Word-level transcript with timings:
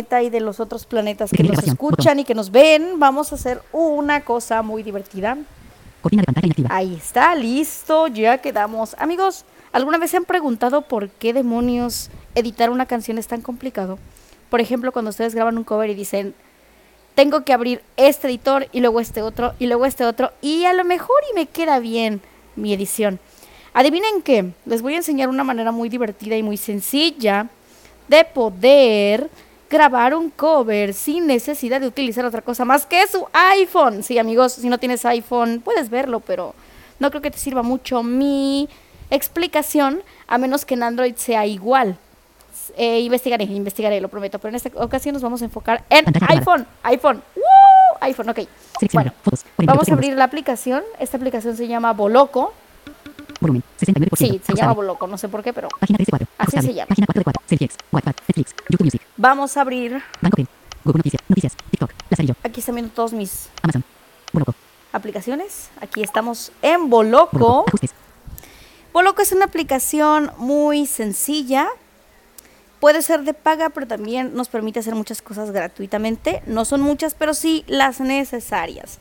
planeta 0.00 0.22
y 0.22 0.30
de 0.30 0.40
los 0.40 0.60
otros 0.60 0.86
planetas 0.86 1.30
que 1.30 1.42
nos 1.42 1.62
escuchan 1.62 2.18
y 2.18 2.24
que 2.24 2.34
nos 2.34 2.50
ven, 2.50 2.98
vamos 2.98 3.32
a 3.32 3.34
hacer 3.34 3.62
una 3.72 4.22
cosa 4.22 4.62
muy 4.62 4.82
divertida. 4.82 5.36
Cortina 6.00 6.22
de 6.22 6.26
pantalla 6.26 6.46
inactiva. 6.46 6.68
Ahí 6.72 6.94
está, 6.94 7.34
listo, 7.34 8.06
ya 8.08 8.38
quedamos. 8.38 8.94
Amigos, 8.98 9.44
¿alguna 9.72 9.98
vez 9.98 10.10
se 10.10 10.16
han 10.16 10.24
preguntado 10.24 10.82
por 10.82 11.10
qué 11.10 11.32
demonios 11.32 12.10
editar 12.34 12.70
una 12.70 12.86
canción 12.86 13.18
es 13.18 13.26
tan 13.26 13.42
complicado? 13.42 13.98
Por 14.48 14.60
ejemplo, 14.60 14.92
cuando 14.92 15.10
ustedes 15.10 15.34
graban 15.34 15.58
un 15.58 15.64
cover 15.64 15.90
y 15.90 15.94
dicen, 15.94 16.34
tengo 17.14 17.44
que 17.44 17.52
abrir 17.52 17.82
este 17.96 18.28
editor 18.28 18.68
y 18.72 18.80
luego 18.80 19.00
este 19.00 19.22
otro 19.22 19.52
y 19.58 19.66
luego 19.66 19.84
este 19.84 20.04
otro 20.04 20.32
y 20.40 20.64
a 20.64 20.72
lo 20.72 20.84
mejor 20.84 21.16
y 21.30 21.34
me 21.34 21.46
queda 21.46 21.78
bien 21.78 22.22
mi 22.56 22.72
edición. 22.72 23.20
Adivinen 23.74 24.22
qué, 24.22 24.52
les 24.64 24.82
voy 24.82 24.94
a 24.94 24.98
enseñar 24.98 25.28
una 25.28 25.44
manera 25.44 25.70
muy 25.70 25.88
divertida 25.88 26.36
y 26.36 26.42
muy 26.42 26.56
sencilla 26.56 27.48
de 28.08 28.24
poder 28.24 29.30
grabar 29.70 30.14
un 30.14 30.30
cover 30.30 30.92
sin 30.92 31.26
necesidad 31.26 31.80
de 31.80 31.86
utilizar 31.86 32.24
otra 32.24 32.42
cosa 32.42 32.64
más 32.64 32.84
que 32.84 33.06
su 33.06 33.26
iPhone. 33.32 34.02
Sí, 34.02 34.18
amigos, 34.18 34.54
si 34.54 34.68
no 34.68 34.78
tienes 34.78 35.04
iPhone, 35.04 35.62
puedes 35.64 35.88
verlo, 35.88 36.20
pero 36.20 36.54
no 36.98 37.10
creo 37.10 37.22
que 37.22 37.30
te 37.30 37.38
sirva 37.38 37.62
mucho 37.62 38.02
mi 38.02 38.68
explicación, 39.10 40.02
a 40.26 40.38
menos 40.38 40.64
que 40.64 40.74
en 40.74 40.82
Android 40.82 41.14
sea 41.16 41.46
igual. 41.46 41.96
Eh, 42.76 43.00
investigaré, 43.00 43.44
investigaré, 43.44 44.00
lo 44.00 44.08
prometo, 44.08 44.38
pero 44.38 44.50
en 44.50 44.56
esta 44.56 44.70
ocasión 44.74 45.12
nos 45.12 45.22
vamos 45.22 45.40
a 45.42 45.44
enfocar 45.44 45.84
en 45.88 46.04
iPhone, 46.28 46.66
iPhone, 46.82 47.22
¡Woo! 47.36 47.98
iPhone, 48.00 48.28
ok. 48.28 48.40
Bueno, 48.92 49.12
Fotos. 49.22 49.44
48 49.56 49.66
vamos 49.66 49.88
a 49.88 49.92
abrir 49.92 50.16
la 50.16 50.24
aplicación. 50.24 50.82
Esta 50.98 51.16
aplicación 51.16 51.56
se 51.56 51.68
llama 51.68 51.92
Boloco. 51.92 52.52
Volumen. 53.40 53.62
69%. 53.80 54.16
Sí, 54.16 54.40
se 54.44 54.54
llama 54.54 54.72
Boloco, 54.74 55.06
no 55.06 55.16
sé 55.18 55.28
por 55.28 55.42
qué, 55.42 55.52
pero 55.52 55.68
Página 55.80 55.96
3 55.96 56.06
de 56.06 56.10
4. 56.10 56.28
Así 56.38 56.50
se 56.50 56.56
Ajustable. 56.58 56.74
llama. 56.74 56.86
Página 56.88 57.06
4 57.06 57.20
de 57.20 57.24
4. 57.24 57.42
Selfiex. 57.48 57.76
WhatsApp. 57.90 58.16
Netflix. 58.28 58.54
YouTube 58.68 58.84
Music. 58.84 59.02
vamos 59.16 59.56
a 59.56 59.60
abrir. 59.62 60.02
Banco 60.20 60.36
Pen. 60.36 60.48
Google 60.84 60.98
Noticias. 60.98 61.22
Noticias. 61.28 61.56
TikTok. 61.70 61.90
Lazarillo. 62.10 62.34
Aquí 62.42 62.60
están 62.60 62.74
viendo 62.74 62.92
todos 62.92 63.12
mis 63.12 63.48
Amazon. 63.62 63.84
Boloco. 64.32 64.54
aplicaciones. 64.92 65.70
Aquí 65.80 66.02
estamos 66.02 66.52
en 66.62 66.90
Boloco. 66.90 67.38
Boloco. 67.38 67.64
Ajustes. 67.68 67.90
Boloco 68.92 69.22
es 69.22 69.32
una 69.32 69.44
aplicación 69.46 70.32
muy 70.36 70.86
sencilla. 70.86 71.68
Puede 72.80 73.02
ser 73.02 73.22
de 73.24 73.34
paga, 73.34 73.68
pero 73.70 73.86
también 73.86 74.34
nos 74.34 74.48
permite 74.48 74.80
hacer 74.80 74.94
muchas 74.94 75.20
cosas 75.22 75.50
gratuitamente. 75.50 76.42
No 76.46 76.64
son 76.64 76.80
muchas, 76.80 77.14
pero 77.14 77.34
sí 77.34 77.62
las 77.68 78.00
necesarias. 78.00 78.98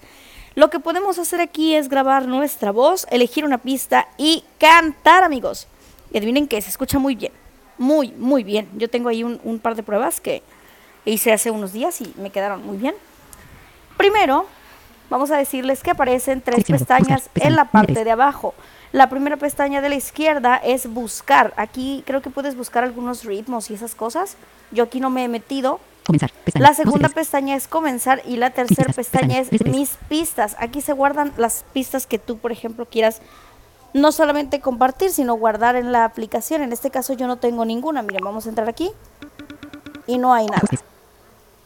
Lo 0.60 0.70
que 0.70 0.82
podemos 0.82 1.18
hacer 1.20 1.40
aquí 1.40 1.74
es 1.74 1.88
grabar 1.88 2.28
nuestra 2.28 2.74
voz, 2.74 3.08
elegir 3.12 3.46
una 3.46 3.60
pista 3.60 4.10
y 4.18 4.44
cantar, 4.60 5.24
amigos. 5.24 5.70
Y 6.12 6.18
adivinen 6.18 6.50
que 6.50 6.62
se 6.62 6.68
escucha 6.68 7.00
muy 7.00 7.16
bien. 7.16 7.32
Muy, 7.78 8.12
muy 8.12 8.44
bien. 8.44 8.68
Yo 8.76 8.90
tengo 8.90 9.08
ahí 9.08 9.24
un, 9.24 9.40
un 9.46 9.60
par 9.60 9.76
de 9.78 9.84
pruebas 9.84 10.20
que 10.20 10.44
hice 11.06 11.32
hace 11.32 11.50
unos 11.50 11.72
días 11.72 12.02
y 12.02 12.14
me 12.18 12.30
quedaron 12.30 12.66
muy 12.66 12.76
bien. 12.76 12.94
Primero, 13.96 14.48
vamos 15.10 15.32
a 15.32 15.38
decirles 15.38 15.82
que 15.82 15.92
aparecen 15.92 16.42
tres 16.42 16.66
pestañas 16.66 17.30
en 17.36 17.56
la 17.56 17.64
parte 17.64 18.04
de 18.04 18.12
abajo. 18.12 18.54
La 18.92 19.08
primera 19.08 19.38
pestaña 19.38 19.80
de 19.80 19.88
la 19.88 19.96
izquierda 19.96 20.58
es 20.58 20.92
buscar. 20.92 21.54
Aquí 21.56 22.04
creo 22.06 22.22
que 22.22 22.32
puedes 22.32 22.58
buscar 22.58 22.84
algunos 22.84 23.24
ritmos 23.24 23.72
y 23.72 23.76
esas 23.76 23.96
cosas. 23.96 24.36
Yo 24.72 24.84
aquí 24.84 25.00
no 25.00 25.10
me 25.10 25.24
he 25.24 25.30
metido. 25.30 25.80
Comenzar. 26.10 26.32
Pestaña. 26.44 26.64
La 26.64 26.70
12 26.70 26.82
de 26.82 26.86
segunda 26.86 27.10
3. 27.10 27.14
pestaña 27.14 27.56
es 27.56 27.68
comenzar 27.68 28.24
y 28.26 28.38
la 28.38 28.50
tercera 28.50 28.88
pistas, 28.88 28.96
pestaña 28.96 29.38
es 29.38 29.52
mis 29.64 29.92
pistas. 30.10 30.56
Aquí 30.58 30.82
se 30.82 30.92
guardan 30.94 31.32
las 31.38 31.64
pistas 31.72 32.08
que 32.08 32.18
tú, 32.18 32.40
por 32.40 32.52
ejemplo, 32.52 32.88
quieras 32.88 33.22
no 33.94 34.12
solamente 34.12 34.60
compartir, 34.60 35.12
sino 35.12 35.36
guardar 35.36 35.76
en 35.76 35.92
la 35.92 36.06
aplicación. 36.06 36.64
En 36.64 36.74
este 36.74 36.90
caso 36.90 37.14
yo 37.14 37.28
no 37.28 37.36
tengo 37.36 37.64
ninguna. 37.64 38.02
Miren, 38.02 38.24
vamos 38.24 38.48
a 38.48 38.50
entrar 38.50 38.68
aquí 38.68 38.90
y 40.08 40.18
no 40.18 40.34
hay 40.34 40.48
nada. 40.48 40.58
Ajustes. 40.58 40.80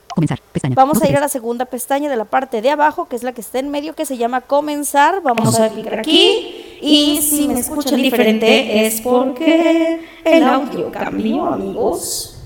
Comenzar. 0.10 0.42
Pestaña. 0.52 0.76
Vamos 0.76 0.96
12 0.96 1.08
a 1.08 1.10
ir 1.10 1.16
a 1.16 1.20
3. 1.20 1.22
la 1.22 1.30
segunda 1.30 1.64
pestaña 1.64 2.10
de 2.10 2.18
la 2.18 2.26
parte 2.26 2.62
de 2.62 2.70
abajo, 2.70 3.08
que 3.08 3.16
es 3.16 3.24
la 3.24 3.32
que 3.32 3.40
está 3.40 3.60
en 3.60 3.70
medio, 3.70 3.96
que 3.96 4.06
se 4.06 4.18
llama 4.18 4.42
comenzar. 4.42 5.22
Vamos 5.22 5.58
a 5.58 5.70
clicar 5.70 6.00
aquí. 6.00 6.80
Y 6.82 7.22
si 7.22 7.48
me 7.48 7.62
escuchan 7.62 8.02
diferente 8.02 8.86
es 8.86 9.00
porque 9.00 10.02
el 10.26 10.44
audio 10.44 10.92
cambió, 10.92 11.46
amigos. 11.46 12.42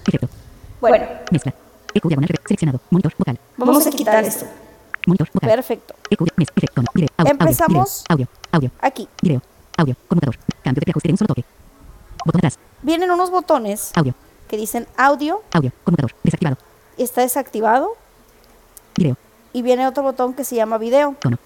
Bueno, 0.79 1.07
Mezcla. 1.31 1.55
Eco 1.97 2.09
diagonal. 2.09 2.29
Seleccionado. 2.45 2.79
Monitor. 2.91 3.13
Vocal. 3.17 3.39
vamos 3.57 3.87
a 3.87 3.89
quitar 3.89 4.23
esto. 4.23 4.45
Monitor. 5.07 5.29
Vocal. 5.33 5.49
Perfecto. 5.49 5.95
Eco. 6.09 6.25
Mez. 6.35 6.47
Efecto. 6.55 6.83
Video. 6.93 7.09
Audio. 7.17 7.31
Empezamos. 7.31 8.03
Audio. 8.07 8.27
Audio. 8.51 8.71
Aquí. 8.81 9.07
Video. 9.21 9.41
Audio. 9.77 9.95
Conmutador. 10.07 10.37
Cambio 10.63 10.79
de 10.79 10.85
preajuste 10.85 11.07
de 11.07 11.13
un 11.13 11.17
solo 11.17 11.27
toque. 11.29 11.45
Botón 12.25 12.39
atrás. 12.39 12.59
Vienen 12.83 13.09
unos 13.11 13.31
botones 13.31 13.91
Audio. 13.95 14.13
que 14.47 14.57
dicen 14.57 14.87
audio, 14.95 15.41
Audio. 15.51 15.71
Conmutador. 15.83 16.13
Desactivado. 16.23 16.57
está 16.97 17.21
desactivado. 17.21 17.89
Video. 18.95 19.17
Y 19.53 19.61
viene 19.61 19.87
otro 19.87 20.03
botón 20.03 20.33
que 20.33 20.43
se 20.43 20.55
llama 20.55 20.77
video. 20.77 21.15
Tono. 21.19 21.37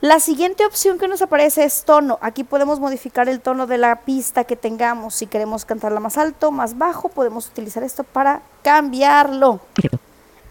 La 0.00 0.18
siguiente 0.18 0.64
opción 0.64 0.98
que 0.98 1.08
nos 1.08 1.20
aparece 1.20 1.62
es 1.64 1.84
tono. 1.84 2.18
Aquí 2.22 2.42
podemos 2.42 2.80
modificar 2.80 3.28
el 3.28 3.40
tono 3.40 3.66
de 3.66 3.76
la 3.76 3.96
pista 3.96 4.44
que 4.44 4.56
tengamos. 4.56 5.14
Si 5.14 5.26
queremos 5.26 5.66
cantarla 5.66 6.00
más 6.00 6.16
alto, 6.16 6.50
más 6.50 6.78
bajo, 6.78 7.10
podemos 7.10 7.48
utilizar 7.48 7.82
esto 7.82 8.02
para 8.02 8.40
cambiarlo. 8.62 9.60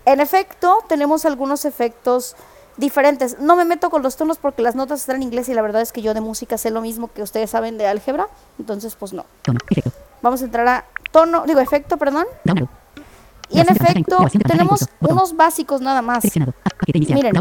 En 0.06 0.20
efecto, 0.20 0.84
tenemos 0.88 1.26
algunos 1.26 1.66
efectos 1.66 2.36
diferentes. 2.78 3.40
No 3.40 3.56
me 3.56 3.66
meto 3.66 3.90
con 3.90 4.04
los 4.04 4.18
tonos 4.18 4.38
porque 4.38 4.62
las 4.62 4.76
notas 4.76 5.02
están 5.02 5.16
en 5.16 5.24
inglés 5.24 5.50
y 5.50 5.56
la 5.56 5.64
verdad 5.64 5.82
es 5.82 5.92
que 5.92 6.04
yo 6.04 6.14
de 6.14 6.22
música 6.22 6.60
sé 6.60 6.70
lo 6.70 6.82
mismo 6.82 7.12
que 7.12 7.24
ustedes 7.24 7.50
saben 7.50 7.80
de 7.80 7.88
álgebra. 7.88 8.28
Entonces, 8.60 8.96
pues 8.96 9.14
no. 9.14 9.26
Vamos 10.22 10.44
a 10.44 10.46
entrar 10.46 10.68
a 10.68 10.86
tono, 11.12 11.46
digo 11.48 11.60
efecto, 11.60 11.98
perdón. 11.98 12.28
Y 13.50 13.60
en 13.60 13.70
efecto, 13.70 14.28
tenemos 14.48 14.88
unos 15.00 15.36
básicos 15.36 15.82
nada 15.82 16.04
más. 16.04 16.24
Miren. 16.94 17.34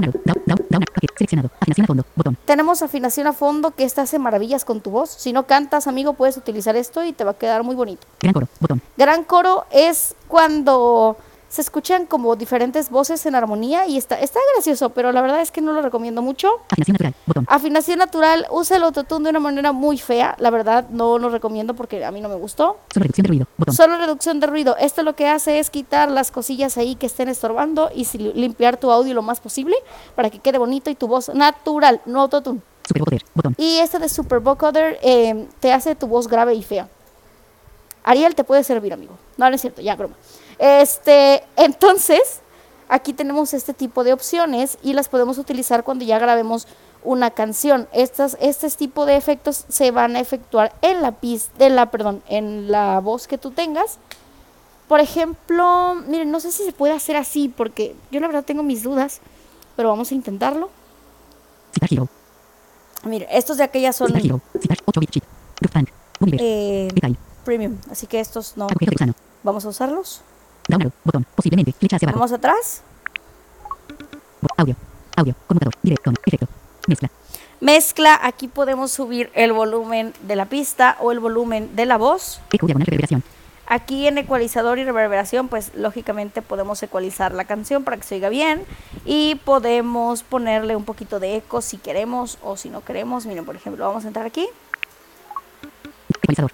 Seleccionado. 1.17 1.51
Afinación 1.61 1.85
a 1.85 1.87
fondo. 1.87 2.05
Botón. 2.15 2.37
Tenemos 2.45 2.83
afinación 2.83 3.27
a 3.27 3.33
fondo 3.33 3.73
que 3.73 3.85
esta 3.85 4.03
hace 4.03 4.19
maravillas 4.19 4.65
con 4.65 4.81
tu 4.81 4.91
voz. 4.91 5.11
Si 5.11 5.33
no 5.33 5.47
cantas, 5.47 5.87
amigo, 5.87 6.15
puedes 6.15 6.37
utilizar 6.37 6.77
esto 6.77 7.05
y 7.05 7.13
te 7.13 7.25
va 7.25 7.33
a 7.33 7.35
quedar 7.35 7.63
muy 7.63 7.75
bonito. 7.75 8.07
Gran 8.21 8.33
coro. 8.33 8.49
Botón. 8.61 8.83
Gran 8.97 9.25
coro 9.25 9.67
es 9.71 10.15
cuando 10.29 11.17
se 11.49 11.63
escuchan 11.63 12.07
como 12.07 12.37
diferentes 12.37 12.91
voces 12.91 13.25
en 13.27 13.35
armonía 13.35 13.87
y 13.87 13.97
está, 13.97 14.21
está 14.21 14.39
gracioso, 14.55 14.91
pero 14.91 15.13
la 15.13 15.23
verdad 15.23 15.41
es 15.41 15.51
que 15.51 15.61
no 15.61 15.73
lo 15.73 15.83
recomiendo 15.83 16.23
mucho. 16.23 16.51
Afinación 16.71 16.95
natural. 16.95 17.15
Botón. 17.27 17.47
Afinación 17.49 17.99
natural, 17.99 18.47
usa 18.51 18.77
el 18.77 18.83
autotune 18.83 19.25
de 19.25 19.31
una 19.31 19.41
manera 19.41 19.73
muy 19.73 19.99
fea. 19.99 20.37
La 20.39 20.51
verdad, 20.51 20.89
no 20.91 21.19
lo 21.19 21.31
recomiendo 21.31 21.75
porque 21.75 22.05
a 22.05 22.11
mí 22.11 22.21
no 22.21 22.29
me 22.29 22.35
gustó. 22.35 22.79
Solo 22.93 23.05
reducción 23.05 23.25
de 23.25 23.29
ruido. 23.29 23.47
Botón. 23.57 23.75
Solo 23.75 23.97
reducción 23.97 24.41
de 24.41 24.47
ruido. 24.47 24.77
Esto 24.79 25.03
lo 25.03 25.17
que 25.17 25.27
hace 25.29 25.59
es 25.59 25.71
quitar 25.71 26.11
las 26.11 26.31
cosillas 26.31 26.77
ahí 26.77 26.95
que 26.95 27.07
estén 27.07 27.29
estorbando 27.29 27.91
y 27.95 28.07
limpiar 28.19 28.77
tu 28.77 28.91
audio 28.91 29.15
lo 29.15 29.23
más 29.23 29.41
posible 29.41 29.77
para 30.15 30.31
que 30.31 30.39
quede 30.41 30.59
bonito 30.59 30.91
y 30.91 30.95
tu 30.95 31.09
voz 31.09 31.31
natural, 31.35 32.01
no 32.05 32.21
autotune. 32.21 32.61
Super 32.87 33.01
vocoder. 33.01 33.25
Botón. 33.35 33.55
Y 33.59 33.79
este 33.79 33.99
de 33.99 34.09
Super 34.09 34.41
Vocoder 34.41 34.99
eh, 35.03 35.47
te 35.61 35.73
hace 35.73 35.95
tu 35.95 36.07
voz 36.07 36.27
grave 36.27 36.55
y 36.55 36.63
fea. 36.63 36.89
Ariel 38.03 38.35
te 38.35 38.45
puede 38.45 38.65
servir, 38.65 38.93
amigo. 38.95 39.19
No, 39.37 39.49
no 39.49 39.55
es 39.55 39.61
cierto, 39.61 39.83
ya, 39.83 39.95
broma. 39.95 40.15
Este, 40.59 41.43
entonces, 41.57 42.41
aquí 42.89 43.13
tenemos 43.13 43.55
este 43.55 43.75
tipo 43.75 44.05
de 44.05 44.13
opciones 44.13 44.79
y 44.83 44.93
las 44.93 45.09
podemos 45.09 45.39
utilizar 45.39 45.85
cuando 45.85 46.05
ya 46.05 46.19
grabemos 46.19 46.67
una 47.05 47.31
canción. 47.31 47.89
Estas, 47.93 48.37
este 48.41 48.69
tipo 48.71 49.07
de 49.07 49.17
efectos 49.17 49.65
se 49.69 49.91
van 49.91 50.17
a 50.17 50.21
efectuar 50.21 50.75
en 50.83 51.01
la 51.03 51.13
pista, 51.13 51.67
en 51.67 51.77
la, 51.77 51.91
perdón, 51.91 52.23
en 52.29 52.71
la 52.71 53.01
voz 53.01 53.29
que 53.29 53.39
tú 53.39 53.51
tengas. 53.51 53.99
Por 54.89 55.01
ejemplo, 55.01 55.95
miren, 56.07 56.31
no 56.31 56.41
sé 56.41 56.51
si 56.51 56.65
se 56.65 56.73
puede 56.73 56.95
hacer 56.95 57.17
así 57.17 57.49
porque 57.49 57.95
yo 58.11 58.21
la 58.21 58.27
verdad 58.27 58.45
tengo 58.45 58.63
mis 58.63 58.83
dudas, 58.83 59.21
pero 59.77 59.91
vamos 59.91 60.11
a 60.11 60.15
intentarlo. 60.15 60.71
Miren, 63.05 63.29
estos 63.31 63.59
de 63.59 63.65
aquellas 63.65 63.95
son 63.95 64.09
Citar 64.09 64.25
Hero. 64.25 64.41
Citar 64.61 64.79
8 64.85 65.01
bit 65.01 65.11
chip. 65.11 65.25
Groupfunk. 65.61 65.91
Universe. 66.21 66.45
eh, 66.45 66.89
premium, 67.45 67.77
así 67.91 68.07
que 68.07 68.19
estos 68.19 68.57
no. 68.57 68.67
Vamos 69.45 69.65
a 69.65 69.69
usarlos. 69.69 70.23
Down 70.69 70.83
arrow. 70.83 70.93
Botón. 71.05 71.27
Posiblemente. 71.35 71.73
Flecha 71.73 71.97
hacia 71.97 72.07
abajo. 72.07 72.21
Vamos 72.21 72.33
atrás. 72.33 72.83
Audio. 74.57 74.77
Audio. 75.17 75.35
Conmutador. 75.47 75.75
Tono. 76.05 76.17
Efecto. 76.25 76.47
Mezcla. 76.87 77.11
Mezcla, 77.61 78.21
aquí 78.23 78.47
podemos 78.47 78.93
subir 78.93 79.31
el 79.35 79.53
volumen 79.53 80.15
de 80.23 80.37
la 80.37 80.47
pista 80.47 80.97
o 81.01 81.11
el 81.11 81.19
volumen 81.19 81.75
de 81.75 81.87
la 81.87 81.97
voz. 81.97 82.41
Reverberación. 82.53 83.25
Aquí 83.67 84.07
en 84.07 84.17
ecualizador 84.17 84.79
y 84.79 84.85
reverberación, 84.85 85.49
pues 85.49 85.75
lógicamente 85.75 86.41
podemos 86.41 86.83
ecualizar 86.83 87.33
la 87.33 87.45
canción 87.45 87.85
para 87.85 87.97
que 87.97 88.05
se 88.05 88.15
oiga 88.15 88.29
bien 88.29 88.65
y 89.05 89.35
podemos 89.45 90.23
ponerle 90.23 90.77
un 90.77 90.85
poquito 90.85 91.19
de 91.21 91.37
eco 91.37 91.61
si 91.61 91.79
queremos 91.79 92.39
o 92.43 92.57
si 92.57 92.71
no 92.71 92.83
queremos. 92.83 93.27
Miren, 93.27 93.45
por 93.45 93.57
ejemplo, 93.57 93.87
vamos 93.87 94.05
a 94.05 94.09
entrar 94.09 94.25
aquí. 94.25 94.49
Ecualizador. 96.09 96.53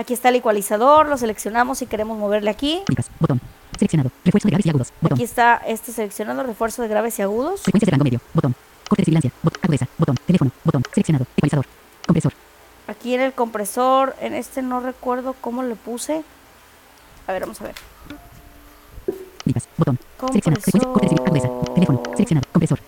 Aquí 0.00 0.14
está 0.14 0.30
el 0.30 0.36
ecualizador, 0.36 1.06
lo 1.06 1.18
seleccionamos 1.18 1.76
si 1.76 1.84
queremos 1.84 2.16
moverle 2.16 2.48
aquí. 2.48 2.80
Botón. 3.18 3.38
Seleccionado. 3.78 4.10
Refuerzo 4.24 4.48
de 4.48 4.50
graves 4.50 4.64
y 4.64 4.70
agudos. 4.70 4.92
Botón. 5.02 5.16
Aquí 5.16 5.24
está 5.24 5.56
este 5.66 5.92
seleccionando 5.92 6.42
refuerzo 6.42 6.80
de 6.80 6.88
graves 6.88 7.18
y 7.18 7.22
agudos. 7.22 7.60
Frecuencias 7.60 7.86
de 7.86 7.90
rango 7.90 8.04
medio. 8.04 8.20
Botón. 8.32 8.54
Corte 8.88 9.02
de 9.02 9.04
sibilancia. 9.04 9.30
Botón. 9.42 9.60
Agudeza. 9.62 9.86
Botón. 9.98 10.16
Teléfono. 10.24 10.52
Botón. 10.64 10.82
Seleccionado. 10.90 11.26
Ecualizador. 11.36 11.66
Compresor. 12.06 12.32
Aquí 12.86 13.14
en 13.14 13.20
el 13.20 13.34
compresor, 13.34 14.16
en 14.22 14.32
este 14.32 14.62
no 14.62 14.80
recuerdo 14.80 15.36
cómo 15.38 15.62
le 15.62 15.74
puse. 15.76 16.24
A 17.26 17.32
ver, 17.32 17.42
vamos 17.42 17.60
a 17.60 17.64
ver. 17.64 17.74
Botón. 19.76 19.98
Seleccionado. 20.28 20.62
Frecuencia. 20.62 20.92
Corte 20.94 21.08
de 21.08 21.22
agudeza. 21.22 21.74
Teléfono. 21.74 22.02
Seleccionado. 22.14 22.48
Compresor. 22.50 22.80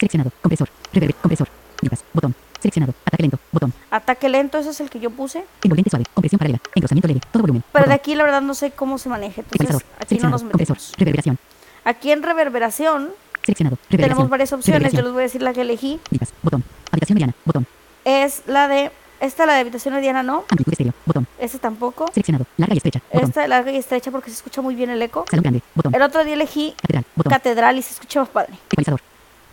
Seleccionado. 0.00 0.32
Compresor. 0.42 0.68
Reverb. 0.92 1.14
Compresor. 1.20 1.48
Ligas. 1.82 2.04
Botón. 2.12 2.34
Seleccionado. 2.58 2.94
Ataque 3.06 3.22
lento. 3.22 3.38
Botón. 3.52 3.72
Ataque 3.94 4.28
lento, 4.28 4.58
ese 4.58 4.70
es 4.70 4.80
el 4.80 4.90
que 4.90 4.98
yo 4.98 5.08
puse. 5.10 5.44
Envolvente 5.62 5.88
suave. 5.88 6.04
Compresión 6.12 6.40
paralela. 6.40 6.60
Engrosamiento 6.74 7.06
leve. 7.06 7.20
Todo 7.30 7.42
volumen. 7.42 7.62
Pero 7.70 7.86
de 7.86 7.94
aquí 7.94 8.16
la 8.16 8.24
verdad 8.24 8.42
no 8.42 8.52
sé 8.54 8.72
cómo 8.72 8.98
se 8.98 9.08
maneja. 9.08 9.42
Entonces 9.52 9.86
aquí 10.00 10.18
no 10.18 10.30
nos 10.30 10.42
metemos. 10.42 10.92
Reverberación. 10.98 11.38
Aquí 11.84 12.10
en 12.10 12.24
reverberación 12.24 13.10
Seleccionado. 13.44 13.78
tenemos 13.88 14.28
varias 14.28 14.52
opciones. 14.52 14.92
Yo 14.92 15.02
les 15.02 15.12
voy 15.12 15.20
a 15.20 15.22
decir 15.22 15.42
la 15.42 15.52
que 15.52 15.60
elegí. 15.60 16.00
Ligas. 16.10 16.34
Botón. 16.42 16.64
Habitación 16.90 17.14
mediana. 17.14 17.34
Botón. 17.44 17.68
Es 18.04 18.42
la 18.48 18.66
de. 18.66 18.90
Esta, 19.20 19.46
la 19.46 19.54
de 19.54 19.60
habitación 19.60 19.94
mediana, 19.94 20.24
no. 20.24 20.38
Amplitud 20.50 20.72
estéreo. 20.72 20.92
Botón. 21.06 21.28
Esta 21.38 21.58
tampoco. 21.58 22.08
Seleccionado. 22.12 22.46
Larga 22.56 22.74
y 22.74 22.78
estrecha. 22.78 23.00
Botón. 23.12 23.28
Esta 23.28 23.46
larga 23.46 23.70
y 23.70 23.76
estrecha 23.76 24.10
porque 24.10 24.30
se 24.30 24.38
escucha 24.38 24.60
muy 24.60 24.74
bien 24.74 24.90
el 24.90 25.00
eco. 25.02 25.24
Salón 25.30 25.44
grande. 25.44 25.62
Botón. 25.72 25.94
El 25.94 26.02
otro 26.02 26.24
día 26.24 26.34
elegí 26.34 26.74
Catedral. 26.80 27.04
Botón. 27.14 27.30
catedral 27.30 27.78
y 27.78 27.82
se 27.82 27.92
escucha 27.92 28.18
más 28.18 28.28
padre. 28.28 28.54
Ecualizador. 28.72 29.00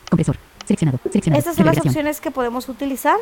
Compresor. 0.09 0.37
Seleccionado. 0.65 0.97
Seleccionado. 1.03 1.37
Estas 1.39 1.55
son 1.55 1.65
las 1.67 1.77
opciones 1.77 2.19
que 2.19 2.31
podemos 2.31 2.67
utilizar. 2.69 3.17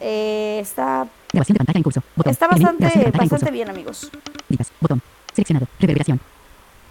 Eh, 0.00 0.58
está 0.60 1.06
Grabación 1.32 1.54
de 1.54 1.58
pantalla 1.58 1.78
en 1.78 1.82
curso. 1.82 2.02
Botón. 2.14 2.32
está 2.32 2.48
bastante, 2.48 2.84
bastante 2.86 3.28
curso. 3.28 3.50
bien, 3.52 3.68
amigos. 3.68 4.10
Ligas. 4.48 4.72
Botón. 4.80 5.02
Seleccionado. 5.34 5.68
Reverberación. 5.78 6.20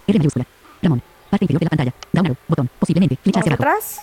R 0.08 0.20
mayúscula. 0.20 0.46
Ramón. 0.82 1.02
Parte 1.30 1.46
inferior 1.46 1.60
de 1.62 1.66
la 1.66 1.70
pantalla. 1.70 1.94
Down 2.14 2.26
arrow. 2.28 2.38
Botón. 2.48 2.70
Posiblemente. 2.80 3.18
Flecha 3.24 3.40
hacia 3.40 3.54
abajo. 3.54 3.64
atrás. 3.64 4.00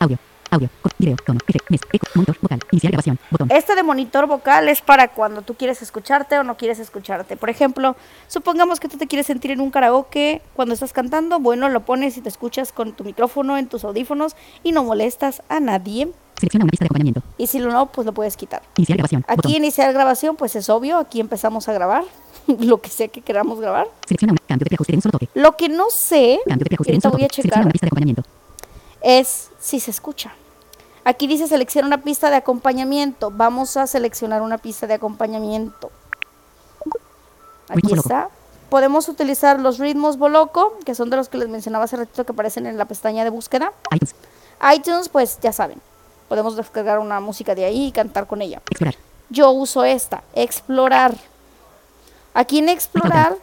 Audio. 0.00 0.18
Audio. 0.50 0.68
Video. 0.98 1.16
Tono. 1.24 1.40
F. 1.46 1.58
Mes. 1.70 1.80
Eco. 1.92 2.06
Monitor. 2.14 2.36
Vocal. 2.42 2.60
Iniciar 2.72 2.92
grabación. 2.92 3.18
Botón. 3.30 3.48
Este 3.50 3.74
de 3.74 3.82
monitor 3.82 4.26
vocal 4.26 4.68
es 4.68 4.82
para 4.82 5.08
cuando 5.08 5.42
tú 5.42 5.54
quieres 5.54 5.80
escucharte 5.80 6.38
o 6.38 6.44
no 6.44 6.56
quieres 6.56 6.78
escucharte. 6.78 7.36
Por 7.36 7.48
ejemplo, 7.48 7.96
supongamos 8.26 8.80
que 8.80 8.88
tú 8.88 8.98
te 8.98 9.06
quieres 9.06 9.26
sentir 9.26 9.50
en 9.50 9.60
un 9.60 9.70
karaoke 9.70 10.42
cuando 10.54 10.74
estás 10.74 10.92
cantando. 10.92 11.40
Bueno, 11.40 11.68
lo 11.70 11.80
pones 11.80 12.16
y 12.18 12.20
te 12.20 12.28
escuchas 12.28 12.72
con 12.72 12.92
tu 12.92 13.04
micrófono 13.04 13.56
en 13.56 13.68
tus 13.68 13.84
audífonos 13.84 14.36
y 14.62 14.72
no 14.72 14.84
molestas 14.84 15.42
a 15.48 15.60
nadie. 15.60 16.12
Selecciona 16.36 16.64
una 16.64 16.70
pista 16.70 16.84
de 16.84 16.86
acompañamiento. 16.86 17.22
Y 17.38 17.46
si 17.46 17.58
lo 17.58 17.70
no, 17.72 17.86
pues 17.86 18.06
lo 18.06 18.12
puedes 18.12 18.36
quitar. 18.36 18.62
Iniciar 18.76 18.98
grabación. 18.98 19.24
Aquí 19.28 19.36
Botón. 19.36 19.52
iniciar 19.52 19.92
grabación, 19.92 20.36
pues 20.36 20.56
es 20.56 20.68
obvio. 20.68 20.98
Aquí 20.98 21.20
empezamos 21.20 21.68
a 21.68 21.72
grabar 21.72 22.04
lo 22.46 22.80
que 22.80 22.90
sea 22.90 23.08
que 23.08 23.20
queramos 23.20 23.60
grabar. 23.60 23.88
Selecciona 24.06 24.32
un 24.32 24.38
cambio 24.46 24.64
de 24.64 24.68
preajuste 24.70 24.92
de 24.92 24.96
un 24.98 25.02
solo 25.02 25.12
toque. 25.12 25.28
Lo 25.34 25.56
que 25.56 25.68
no 25.68 25.90
sé, 25.90 26.40
Cambio 26.46 26.64
de 26.64 26.68
preajuste 26.68 26.92
un 26.92 26.94
ahorita 26.96 27.08
solo 27.08 27.18
voy 27.18 27.24
a 27.24 27.28
toque. 27.28 27.42
Checar, 27.42 27.62
una 27.62 27.70
pista 27.70 27.86
de 27.86 27.88
acompañamiento. 27.88 28.22
es 29.00 29.50
si 29.60 29.80
se 29.80 29.90
escucha. 29.90 30.32
Aquí 31.04 31.26
dice 31.26 31.46
selecciona 31.46 31.86
una 31.86 32.02
pista 32.02 32.30
de 32.30 32.36
acompañamiento. 32.36 33.30
Vamos 33.30 33.76
a 33.76 33.86
seleccionar 33.86 34.42
una 34.42 34.58
pista 34.58 34.86
de 34.86 34.94
acompañamiento. 34.94 35.90
Aquí 37.68 37.76
Ritmos 37.76 37.90
Boloco. 37.90 38.08
está. 38.08 38.28
Podemos 38.70 39.08
utilizar 39.08 39.60
los 39.60 39.78
ritmos 39.78 40.16
Boloco, 40.18 40.78
que 40.84 40.94
son 40.94 41.10
de 41.10 41.16
los 41.16 41.28
que 41.28 41.38
les 41.38 41.48
mencionaba 41.48 41.84
hace 41.84 41.96
ratito 41.96 42.24
que 42.24 42.32
aparecen 42.32 42.66
en 42.66 42.76
la 42.78 42.86
pestaña 42.86 43.22
de 43.22 43.30
búsqueda. 43.30 43.72
iTunes. 43.92 44.14
iTunes, 44.74 45.08
pues 45.08 45.38
ya 45.40 45.52
saben. 45.52 45.80
Podemos 46.28 46.56
descargar 46.56 46.98
una 46.98 47.20
música 47.20 47.54
de 47.54 47.64
ahí 47.64 47.86
y 47.86 47.92
cantar 47.92 48.26
con 48.26 48.42
ella. 48.42 48.60
Explorar. 48.70 48.96
Yo 49.30 49.50
uso 49.50 49.84
esta, 49.84 50.22
explorar. 50.34 51.14
Aquí 52.34 52.58
en 52.58 52.68
explorar, 52.68 53.36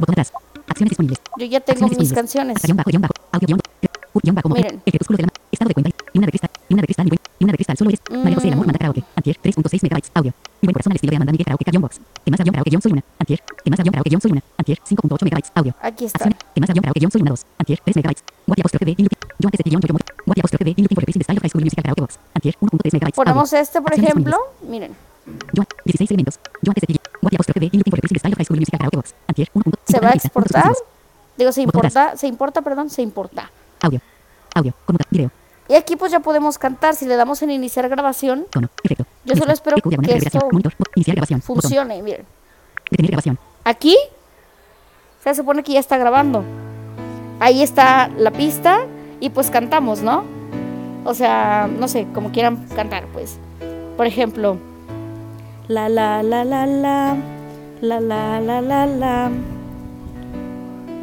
yo 1.37 1.45
ya 1.45 1.61
tengo 1.61 1.87
mis 1.87 2.11
canciones. 2.11 2.57
Miren 4.49 4.81
crepúsculo 6.11 6.25
de 6.25 6.31
cristal, 6.31 6.51
una 6.69 6.81
de 6.81 6.87
cristal, 6.87 7.07
y 7.07 7.09
buen- 7.09 7.21
una 7.39 7.51
de 7.51 7.57
cristal, 7.57 7.77
solo 7.77 7.89
eres, 7.89 8.01
María 8.11 8.35
José, 8.35 8.47
el 8.47 8.53
amor, 8.53 8.65
Mm. 8.65 8.67
manda 8.67 8.79
karaoke, 8.79 9.03
antier, 9.15 9.37
3.6 9.41 9.83
megabytes, 9.83 10.11
audio, 10.13 10.31
mi 10.61 10.67
buen 10.67 10.73
corazón 10.73 10.91
al 10.91 10.95
estilo 10.95 11.11
de 11.11 11.15
Amanda 11.17 11.31
Miguel 11.31 11.45
karaoke, 11.45 11.65
guion 11.71 11.81
box, 11.81 11.99
que 12.23 12.31
más 12.31 12.39
guion 12.39 12.53
karaoke, 12.53 12.69
guion 12.69 12.81
soy 12.81 12.91
una, 12.91 13.03
antier, 13.19 13.39
que 13.63 13.69
más 13.71 13.79
guion 13.79 13.91
karaoke, 13.91 14.09
guion 14.09 14.21
soy 14.21 14.31
una, 14.31 14.43
antier, 14.57 14.77
5.8 14.83 15.25
megabytes, 15.25 15.51
audio, 15.55 15.73
Aquí 15.81 16.05
está. 16.05 16.17
acciones, 16.17 16.37
que 16.53 16.59
más 16.61 16.69
guion 16.69 16.81
karaoke, 16.83 16.99
guion 16.99 17.11
soy 17.11 17.21
una, 17.21 17.31
dos, 17.31 17.45
antier, 17.57 17.79
3 17.83 17.95
megabytes, 17.95 18.23
apóstrofe 18.47 18.85
de, 18.85 18.95
yo 19.39 19.47
antes 19.47 19.57
de 19.63 19.69
guion, 19.69 19.81
yo, 19.81 19.95
apóstrofe 20.41 20.63
de, 20.65 20.73
for 20.75 20.99
replacing 21.01 21.23
style 21.23 21.37
of 21.37 21.41
high 21.43 21.49
school 21.49 21.61
musical 21.63 21.83
karaoke 21.83 22.01
box, 22.01 22.19
antier, 22.35 22.55
1.3 22.61 22.93
megabytes, 22.93 23.15
Ponemos 23.15 23.53
este, 23.53 23.81
por 23.81 23.93
ejemplo. 23.93 24.37
Miren, 24.67 24.95
yo, 25.53 25.63
16 25.85 26.11
elementos, 26.11 26.39
yo 26.61 26.71
antes 26.71 26.83
de 26.87 26.99
apóstrofe 27.23 27.69
for 27.89 27.95
replacing 27.97 28.19
style 28.19 28.33
of 28.33 28.37
high 28.37 28.45
school 28.45 28.57
musical 28.59 28.77
karaoke 28.79 28.97
box, 28.97 29.15
antier, 29.27 29.47
1. 29.53 29.63
se 29.87 29.99
va 29.99 30.09
a 30.09 30.13
exportar. 30.13 30.73
Digo, 31.37 31.51
se 31.51 31.61
importa, 31.61 32.17
se 32.17 32.27
importa, 32.27 32.61
perdón, 32.61 32.89
se 32.89 33.01
importa. 33.01 33.49
Audio, 33.81 33.99
audio, 34.53 34.73
conmuta, 34.85 35.05
video, 35.09 35.31
Y 35.71 35.75
aquí 35.75 35.95
pues 35.95 36.11
ya 36.11 36.19
podemos 36.19 36.57
cantar. 36.57 36.97
Si 36.97 37.05
le 37.05 37.15
damos 37.15 37.41
en 37.43 37.49
iniciar 37.49 37.87
grabación, 37.87 38.45
tono, 38.49 38.67
efecto, 38.83 39.05
Yo 39.23 39.37
solo 39.37 39.53
espero 39.53 39.77
diagonal, 39.81 40.11
que 40.11 40.17
esto 40.17 40.49
monitor, 40.51 40.73
iniciar 40.95 41.15
grabación, 41.15 41.39
botón, 41.39 41.61
funcione. 41.61 42.01
Miren, 42.01 42.25
detener 42.89 43.11
grabación, 43.11 43.39
aquí 43.63 43.95
se 45.23 45.33
supone 45.33 45.63
que 45.63 45.71
ya 45.71 45.79
está 45.79 45.97
grabando. 45.97 46.43
Ahí 47.39 47.63
está 47.63 48.09
la 48.17 48.31
pista 48.31 48.85
y 49.21 49.29
pues 49.29 49.49
cantamos, 49.49 50.01
¿no? 50.01 50.25
O 51.05 51.13
sea, 51.13 51.69
no 51.71 51.87
sé, 51.87 52.05
como 52.13 52.33
quieran 52.33 52.67
cantar, 52.75 53.05
pues. 53.13 53.37
Por 53.95 54.05
ejemplo, 54.07 54.57
la 55.69 55.87
la 55.87 56.21
la 56.21 56.43
la 56.43 56.65
la 56.65 57.15
la 57.81 57.99
la 58.01 58.41
la 58.41 58.41
la 58.41 58.61
la 58.61 58.87
la 58.91 59.31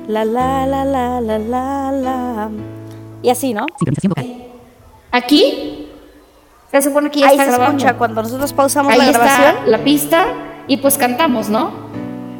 la 0.08 0.24
la 0.24 0.84
la 0.84 1.20
la 1.20 1.38
la 1.38 1.92
la 1.92 2.50
y 3.22 3.30
así, 3.30 3.52
¿no? 3.52 3.66
sincronización 3.78 4.10
vocal, 4.10 4.37
Aquí 5.18 5.88
se 6.70 6.82
supone 6.82 7.10
que 7.10 7.20
ya 7.20 7.26
Ahí 7.28 7.32
está 7.32 7.44
se 7.44 7.50
grabando. 7.50 7.76
escucha 7.78 7.96
cuando 7.98 8.22
nosotros 8.22 8.52
pausamos 8.52 8.92
Ahí 8.92 8.98
la 8.98 9.04
está 9.10 9.18
grabación. 9.18 9.70
la 9.70 9.78
pista 9.78 10.26
y 10.66 10.76
pues 10.78 10.98
cantamos, 10.98 11.48
¿no? 11.48 11.70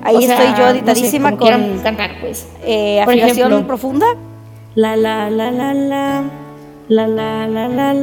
Ahí 0.05 0.17
O 0.17 0.21
sea, 0.21 0.35
estoy 0.35 0.47
yo 0.53 0.59
no 0.67 0.71
sé, 0.73 0.79
editadísima 0.79 1.37
con 1.37 1.79
cantar, 1.81 2.21
pues. 2.21 2.47
eh, 2.63 3.01
Por 3.05 3.15
afinación 3.15 3.49
ejemplo. 3.53 3.67
profunda. 3.67 4.07
La 4.75 4.97
la 4.97 5.29
la 5.31 5.51
la 5.51 5.75
la 5.75 6.23
la 6.89 7.07
la 7.07 7.47
la 7.49 7.69
la 7.69 7.69
la 7.69 7.95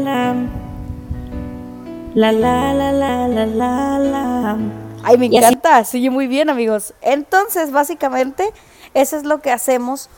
la 2.15 2.31
la 2.31 2.31
la 2.73 2.91
la 2.93 3.27
la 3.27 3.45
la 3.45 3.99
la 3.99 4.57
Ay, 5.03 5.17
me 5.19 5.27
encanta, 5.27 5.83
sigue 5.85 6.09
muy 6.09 6.25
bien, 6.27 6.49
amigos. 6.49 6.93
Entonces, 7.01 7.71
básicamente, 7.71 8.51
eso 8.95 9.15
es 9.17 9.23
lo 9.23 9.39
que 9.39 9.51
hacemos 9.51 10.09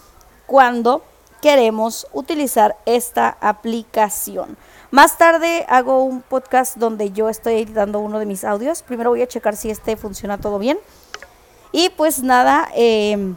cuando 0.45 1.03
queremos 1.41 2.07
utilizar 2.13 2.75
esta 2.85 3.37
aplicación. 3.41 4.57
Más 4.91 5.17
tarde 5.17 5.65
hago 5.67 6.03
un 6.03 6.21
podcast 6.21 6.77
donde 6.77 7.11
yo 7.11 7.29
estoy 7.29 7.55
editando 7.55 7.99
uno 7.99 8.19
de 8.19 8.25
mis 8.25 8.43
audios. 8.43 8.81
Primero 8.83 9.09
voy 9.09 9.21
a 9.21 9.27
checar 9.27 9.55
si 9.55 9.69
este 9.69 9.97
funciona 9.97 10.37
todo 10.37 10.59
bien. 10.59 10.77
Y 11.71 11.89
pues 11.89 12.23
nada, 12.23 12.69
eh, 12.75 13.33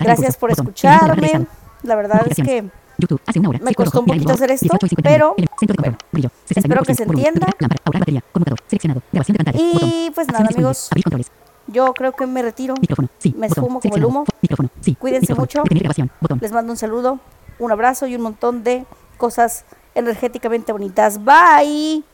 gracias 0.00 0.36
por 0.36 0.50
escucharme. 0.50 1.46
La 1.84 1.94
verdad 1.94 2.22
es 2.28 2.34
que 2.36 2.62
notificaciones, 2.62 2.72
YouTube, 2.98 3.20
hace 3.24 3.38
una 3.38 3.48
hora, 3.50 3.58
me 3.62 3.74
costó 3.74 4.00
un 4.00 4.06
poquito 4.06 4.32
hacer 4.32 4.50
esto, 4.50 4.64
18 4.64 4.86
y 4.86 4.88
51, 4.88 5.14
pero, 5.14 5.34
ele- 5.38 5.46
centro 5.60 5.72
de 5.74 5.76
control, 5.76 5.96
brillo, 6.10 6.30
69%, 6.48 6.58
espero 6.58 6.82
que 6.82 6.94
se 6.96 7.02
entienda. 7.04 7.46
y 9.54 10.10
pues 10.14 10.26
nada, 10.28 10.48
amigos, 10.52 10.90
yo 11.68 11.92
creo 11.94 12.12
que 12.12 12.26
me 12.26 12.42
retiro. 12.42 12.74
micrófono, 12.80 13.08
sí, 13.18 13.34
Me 13.36 13.46
botón, 13.48 13.64
esfumo 13.64 13.80
como 13.80 13.96
el 13.96 14.04
humo. 14.04 14.24
fo- 14.24 14.32
micrófono, 14.42 14.70
sí, 14.80 14.94
Cuídense 14.96 15.32
micrófono, 15.32 15.62
mucho. 15.64 15.78
grabación, 15.78 16.10
botón, 16.20 16.38
Les 16.40 16.50
mando 16.52 16.72
un 16.72 16.76
saludo, 16.76 17.20
un 17.58 17.72
abrazo 17.72 18.06
y 18.06 18.14
un 18.14 18.22
montón 18.22 18.64
de 18.64 18.84
cosas 19.16 19.64
energéticamente 19.94 20.72
bonitas. 20.72 21.24
Bye. 21.24 22.04